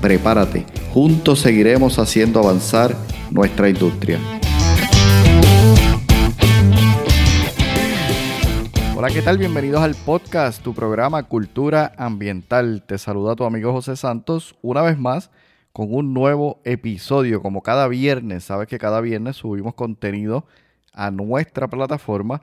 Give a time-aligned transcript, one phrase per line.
[0.00, 0.64] Prepárate,
[0.94, 2.96] juntos seguiremos haciendo avanzar
[3.30, 4.18] nuestra industria.
[8.96, 9.36] Hola, ¿qué tal?
[9.36, 12.82] Bienvenidos al podcast, tu programa Cultura Ambiental.
[12.86, 15.30] Te saluda tu amigo José Santos una vez más
[15.74, 17.42] con un nuevo episodio.
[17.42, 20.46] Como cada viernes, sabes que cada viernes subimos contenido
[20.94, 22.40] a nuestra plataforma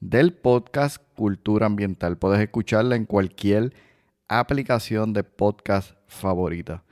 [0.00, 2.18] del podcast Cultura Ambiental.
[2.18, 3.72] Puedes escucharla en cualquier
[4.28, 6.82] aplicación de podcast favorita.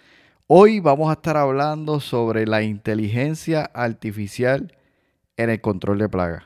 [0.47, 4.77] Hoy vamos a estar hablando sobre la inteligencia artificial
[5.37, 6.45] en el control de plagas.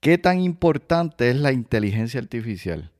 [0.00, 2.90] ¿Qué tan importante es la inteligencia artificial?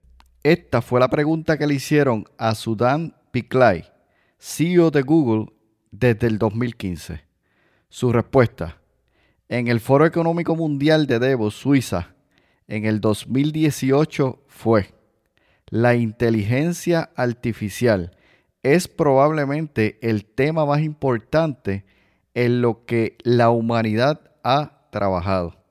[0.43, 3.85] Esta fue la pregunta que le hicieron a Sudan Piklay,
[4.39, 5.47] CEO de Google,
[5.91, 7.23] desde el 2015.
[7.89, 8.79] Su respuesta,
[9.49, 12.15] en el Foro Económico Mundial de Davos, Suiza,
[12.67, 14.95] en el 2018 fue,
[15.73, 18.17] la inteligencia artificial
[18.63, 21.85] es probablemente el tema más importante
[22.35, 25.63] en lo que la humanidad ha trabajado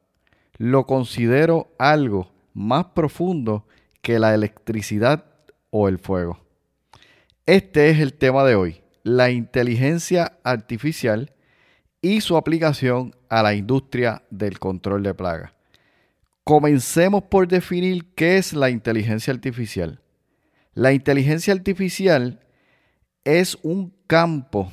[0.61, 3.65] lo considero algo más profundo
[4.03, 5.25] que la electricidad
[5.71, 6.39] o el fuego.
[7.47, 11.33] Este es el tema de hoy, la inteligencia artificial
[11.99, 15.51] y su aplicación a la industria del control de plagas.
[16.43, 20.01] Comencemos por definir qué es la inteligencia artificial.
[20.73, 22.39] La inteligencia artificial
[23.23, 24.71] es un campo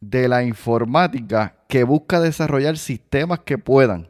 [0.00, 4.08] de la informática que busca desarrollar sistemas que puedan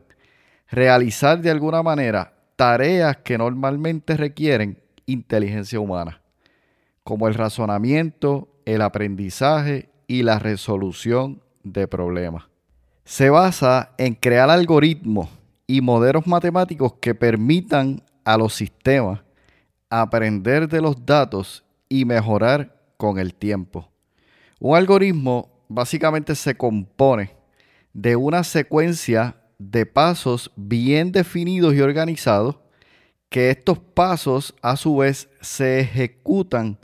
[0.71, 6.23] realizar de alguna manera tareas que normalmente requieren inteligencia humana,
[7.03, 12.45] como el razonamiento, el aprendizaje y la resolución de problemas.
[13.05, 15.29] Se basa en crear algoritmos
[15.67, 19.21] y modelos matemáticos que permitan a los sistemas
[19.91, 23.91] aprender de los datos y mejorar con el tiempo.
[24.59, 27.37] Un algoritmo básicamente se compone
[27.93, 32.59] de una secuencia de pasos bien definidos y organizados,
[33.29, 36.79] que estos pasos a su vez se ejecutan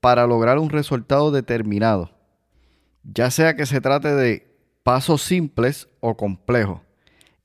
[0.00, 2.10] para lograr un resultado determinado,
[3.04, 6.80] ya sea que se trate de pasos simples o complejos.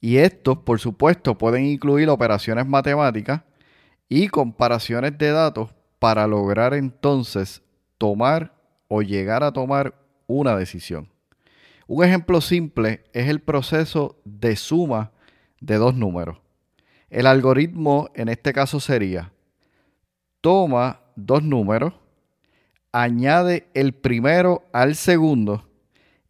[0.07, 3.41] Y estos, por supuesto, pueden incluir operaciones matemáticas
[4.07, 7.62] y comparaciones de datos para lograr entonces
[7.97, 8.53] tomar
[8.88, 9.95] o llegar a tomar
[10.25, 11.09] una decisión.
[11.88, 15.12] Un ejemplo simple es el proceso de suma
[15.59, 16.38] de dos números.
[17.09, 19.34] El algoritmo en este caso sería,
[20.39, 21.95] toma dos números,
[22.94, 25.69] añade el primero al segundo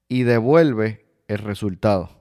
[0.10, 2.18] y devuelve el resultado.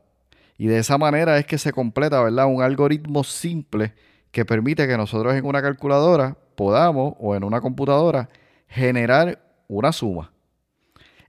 [0.58, 2.46] Y de esa manera es que se completa, ¿verdad?
[2.46, 3.94] Un algoritmo simple
[4.30, 8.28] que permite que nosotros en una calculadora podamos o en una computadora
[8.68, 10.32] generar una suma.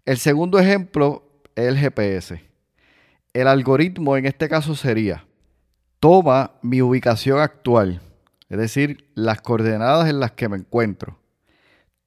[0.05, 1.27] El segundo ejemplo
[1.57, 2.41] el GPS.
[3.33, 5.25] El algoritmo en este caso sería,
[5.99, 7.99] toma mi ubicación actual,
[8.47, 11.19] es decir, las coordenadas en las que me encuentro.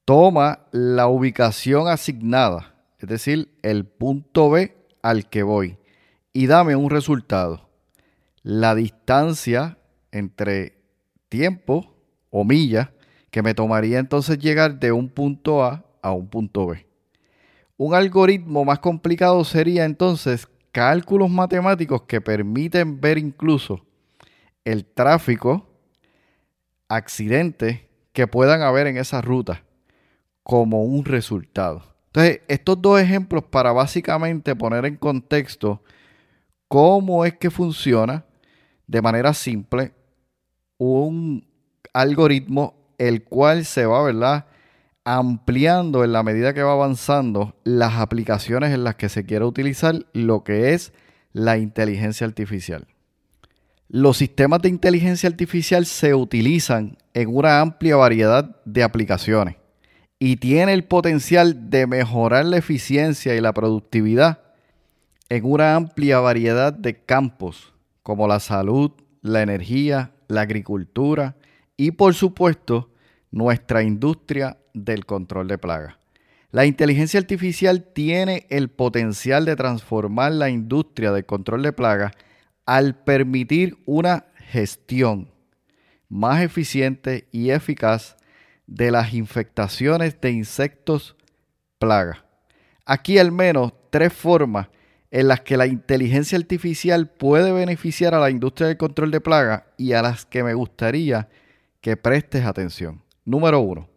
[0.05, 5.77] Toma la ubicación asignada, es decir, el punto B al que voy,
[6.33, 7.69] y dame un resultado.
[8.43, 9.79] La distancia
[10.13, 10.79] entre
[11.29, 11.95] tiempo
[12.31, 12.89] o millas
[13.31, 16.87] que me tomaría entonces llegar de un punto A a un punto B.
[17.77, 23.85] Un algoritmo más complicado sería entonces cálculos matemáticos que permiten ver incluso
[24.65, 25.67] el tráfico,
[26.89, 27.81] accidentes
[28.13, 29.65] que puedan haber en esa ruta
[30.43, 31.83] como un resultado.
[32.07, 35.83] Entonces, estos dos ejemplos para básicamente poner en contexto
[36.71, 38.25] cómo es que funciona
[38.87, 39.93] de manera simple
[40.79, 41.45] un
[41.93, 44.47] algoritmo el cual se va, ¿verdad?
[45.05, 50.07] ampliando en la medida que va avanzando las aplicaciones en las que se quiere utilizar
[50.13, 50.93] lo que es
[51.33, 52.87] la inteligencia artificial.
[53.89, 59.57] Los sistemas de inteligencia artificial se utilizan en una amplia variedad de aplicaciones
[60.21, 64.50] y tiene el potencial de mejorar la eficiencia y la productividad
[65.31, 67.73] en una amplia variedad de campos
[68.03, 68.91] como la salud,
[69.23, 71.37] la energía, la agricultura
[71.77, 72.91] y por supuesto
[73.31, 75.95] nuestra industria del control de plagas.
[76.51, 82.13] La inteligencia artificial tiene el potencial de transformar la industria del control de plagas
[82.67, 85.31] al permitir una gestión
[86.09, 88.17] más eficiente y eficaz
[88.67, 91.15] de las infectaciones de insectos
[91.79, 92.25] plaga.
[92.85, 94.67] Aquí al menos tres formas
[95.11, 99.65] en las que la inteligencia artificial puede beneficiar a la industria del control de plagas
[99.77, 101.29] y a las que me gustaría
[101.81, 103.03] que prestes atención.
[103.25, 103.89] Número uno,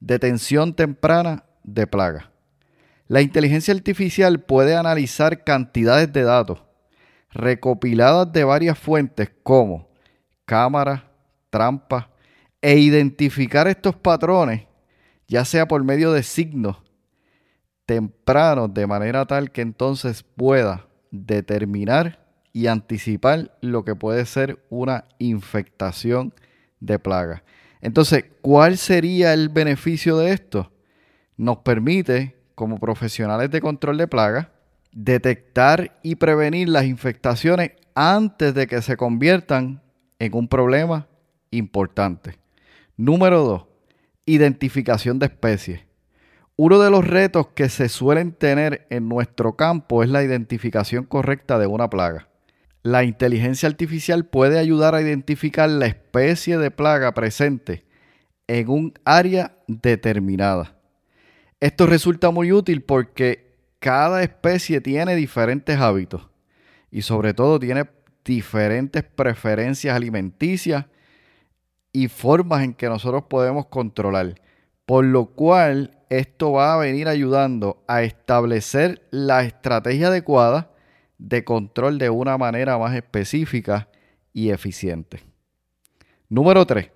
[0.00, 2.24] detención temprana de plagas.
[3.06, 6.62] La inteligencia artificial puede analizar cantidades de datos
[7.32, 9.88] recopiladas de varias fuentes como
[10.44, 11.02] cámaras,
[11.50, 12.06] trampas,
[12.62, 14.66] e identificar estos patrones,
[15.26, 16.76] ya sea por medio de signos
[17.90, 25.06] tempranos, de manera tal que entonces pueda determinar y anticipar lo que puede ser una
[25.18, 26.32] infectación
[26.78, 27.42] de plaga.
[27.80, 30.70] Entonces, ¿cuál sería el beneficio de esto?
[31.36, 34.46] Nos permite, como profesionales de control de plagas,
[34.92, 39.82] detectar y prevenir las infectaciones antes de que se conviertan
[40.20, 41.08] en un problema
[41.50, 42.38] importante.
[42.96, 43.66] Número 2.
[44.26, 45.89] Identificación de especies.
[46.62, 51.58] Uno de los retos que se suelen tener en nuestro campo es la identificación correcta
[51.58, 52.28] de una plaga.
[52.82, 57.86] La inteligencia artificial puede ayudar a identificar la especie de plaga presente
[58.46, 60.76] en un área determinada.
[61.60, 66.28] Esto resulta muy útil porque cada especie tiene diferentes hábitos
[66.90, 67.88] y sobre todo tiene
[68.22, 70.84] diferentes preferencias alimenticias
[71.90, 74.34] y formas en que nosotros podemos controlar.
[74.84, 80.70] Por lo cual esto va a venir ayudando a establecer la estrategia adecuada
[81.16, 83.88] de control de una manera más específica
[84.34, 85.20] y eficiente.
[86.28, 86.90] Número 3.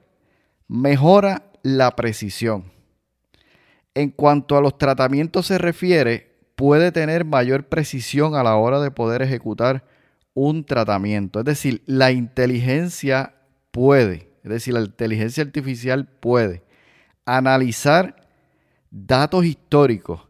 [0.68, 2.70] Mejora la precisión.
[3.94, 8.90] En cuanto a los tratamientos se refiere, puede tener mayor precisión a la hora de
[8.90, 9.84] poder ejecutar
[10.34, 11.38] un tratamiento.
[11.38, 13.34] Es decir, la inteligencia
[13.70, 16.62] puede es decir, la inteligencia artificial puede
[17.24, 18.23] analizar
[18.94, 20.20] datos históricos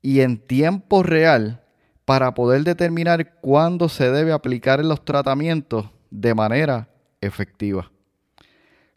[0.00, 1.62] y en tiempo real
[2.06, 6.88] para poder determinar cuándo se debe aplicar los tratamientos de manera
[7.20, 7.90] efectiva.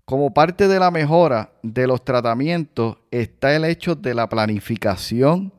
[0.05, 5.53] Como parte de la mejora de los tratamientos está el hecho de la planificación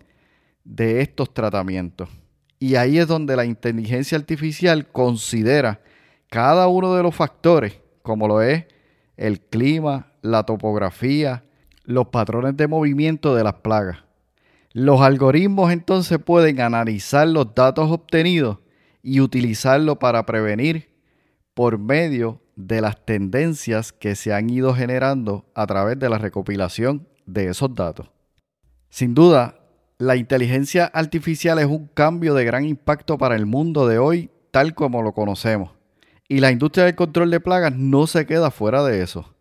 [0.64, 2.08] de estos tratamientos.
[2.58, 5.80] Y ahí es donde la inteligencia artificial considera
[6.30, 8.64] cada uno de los factores, como lo es
[9.18, 11.44] el clima, la topografía,
[11.84, 13.98] los patrones de movimiento de las plagas.
[14.72, 18.58] Los algoritmos entonces pueden analizar los datos obtenidos
[19.02, 20.90] y utilizarlo para prevenir
[21.54, 27.06] por medio de las tendencias que se han ido generando a través de la recopilación
[27.26, 28.10] de esos datos.
[28.88, 29.58] Sin duda,
[29.98, 34.74] la inteligencia artificial es un cambio de gran impacto para el mundo de hoy tal
[34.74, 35.72] como lo conocemos.
[36.28, 39.34] Y la industria del control de plagas no se queda fuera de eso.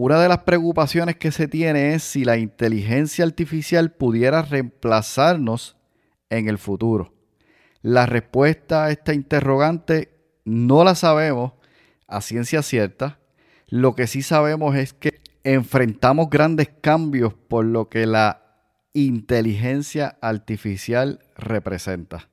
[0.00, 5.76] Una de las preocupaciones que se tiene es si la inteligencia artificial pudiera reemplazarnos
[6.30, 7.14] en el futuro.
[7.82, 10.10] La respuesta a esta interrogante
[10.44, 11.54] no la sabemos
[12.06, 13.18] a ciencia cierta.
[13.66, 18.44] Lo que sí sabemos es que enfrentamos grandes cambios por lo que la
[18.92, 22.30] inteligencia artificial representa.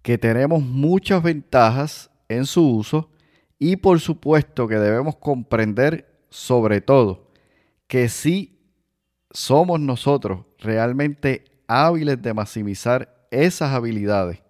[0.00, 3.10] Que tenemos muchas ventajas en su uso
[3.58, 7.30] y por supuesto que debemos comprender sobre todo
[7.86, 8.58] que si
[9.30, 14.42] somos nosotros realmente hábiles de maximizar esas habilidades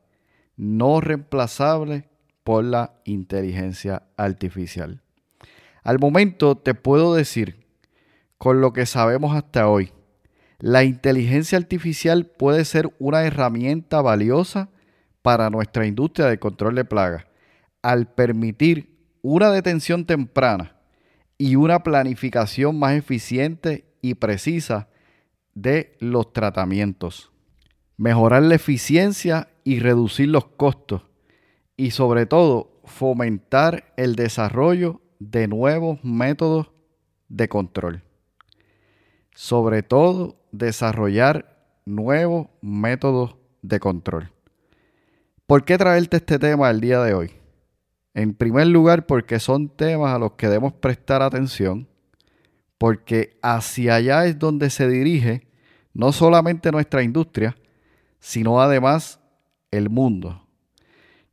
[0.57, 2.05] no reemplazables
[2.45, 5.03] por la inteligencia artificial.
[5.83, 7.67] Al momento te puedo decir,
[8.39, 9.91] con lo que sabemos hasta hoy,
[10.61, 14.69] la inteligencia artificial puede ser una herramienta valiosa
[15.21, 17.27] para nuestra industria de control de plagas
[17.83, 20.77] al permitir una detención temprana
[21.39, 24.89] y una planificación más eficiente y precisa
[25.55, 27.33] de los tratamientos.
[27.97, 31.03] Mejorar la eficiencia y reducir los costos.
[31.77, 36.71] Y sobre todo, fomentar el desarrollo de nuevos métodos
[37.29, 38.03] de control.
[39.35, 41.53] Sobre todo, desarrollar
[41.85, 44.33] nuevos métodos de control.
[45.47, 47.42] ¿Por qué traerte este tema el día de hoy?
[48.15, 51.89] En primer lugar, porque son temas a los que debemos prestar atención,
[52.79, 55.47] porque hacia allá es donde se dirige
[55.95, 57.57] no solamente nuestra industria,
[58.19, 59.21] sino además
[59.71, 60.47] el mundo.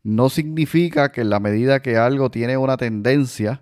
[0.03, 3.61] No significa que en la medida que algo tiene una tendencia,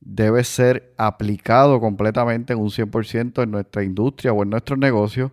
[0.00, 5.32] debe ser aplicado completamente en un 100% en nuestra industria o en nuestros negocios,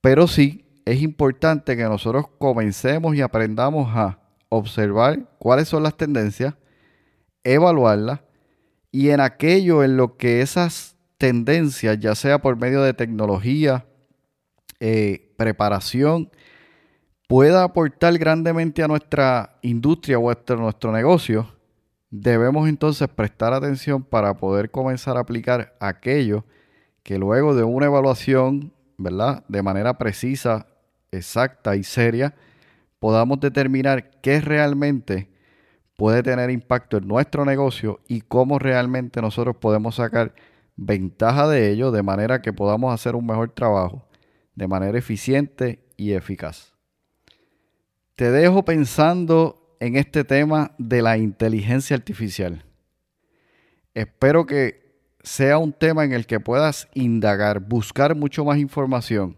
[0.00, 6.54] Pero sí es importante que nosotros comencemos y aprendamos a observar cuáles son las tendencias,
[7.44, 8.20] evaluarlas
[8.90, 13.86] y en aquello en lo que esas tendencias, ya sea por medio de tecnología,
[14.80, 16.30] eh, preparación,
[17.26, 21.54] pueda aportar grandemente a nuestra industria o a nuestro negocio,
[22.10, 26.44] debemos entonces prestar atención para poder comenzar a aplicar aquello
[27.02, 29.44] que luego de una evaluación, ¿verdad?
[29.48, 30.66] De manera precisa,
[31.10, 32.34] exacta y seria,
[32.98, 35.28] podamos determinar qué realmente
[35.96, 40.34] puede tener impacto en nuestro negocio y cómo realmente nosotros podemos sacar
[40.76, 44.06] ventaja de ello de manera que podamos hacer un mejor trabajo
[44.54, 46.74] de manera eficiente y eficaz.
[48.14, 52.64] Te dejo pensando en este tema de la inteligencia artificial.
[53.94, 54.88] Espero que
[55.22, 59.36] sea un tema en el que puedas indagar, buscar mucho más información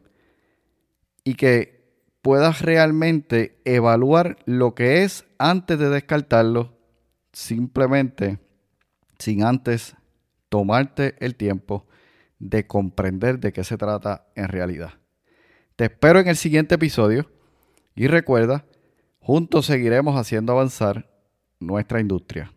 [1.25, 1.80] y que
[2.23, 6.79] puedas realmente evaluar lo que es antes de descartarlo,
[7.33, 8.39] simplemente
[9.19, 9.97] sin antes
[10.49, 11.87] tomarte el tiempo
[12.39, 14.95] de comprender de qué se trata en realidad.
[15.77, 17.31] Te espero en el siguiente episodio
[17.95, 18.65] y recuerda,
[19.19, 21.11] juntos seguiremos haciendo avanzar
[21.59, 22.53] nuestra industria.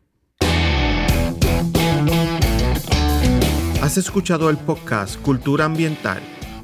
[3.82, 6.22] Has escuchado el podcast Cultura Ambiental.